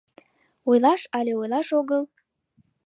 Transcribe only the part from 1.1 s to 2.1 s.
але ойлаш огыл?